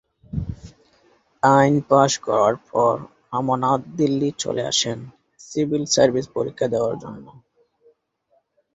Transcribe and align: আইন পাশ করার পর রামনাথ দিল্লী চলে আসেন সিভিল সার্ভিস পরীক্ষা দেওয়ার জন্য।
আইন 1.43 1.75
পাশ 1.89 2.11
করার 2.25 2.55
পর 2.69 2.95
রামনাথ 3.29 3.81
দিল্লী 3.99 4.29
চলে 4.43 4.63
আসেন 4.71 4.99
সিভিল 5.41 5.83
সার্ভিস 5.93 6.25
পরীক্ষা 6.35 6.67
দেওয়ার 6.73 6.95
জন্য। 7.03 7.25